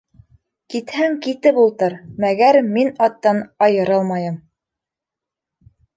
Китһәң, 0.73 1.17
китеп 1.25 1.59
ултыр, 1.65 1.95
мәгәр 2.25 2.59
мин 2.71 2.89
аттан 3.09 3.43
айырылмайым! 3.67 4.41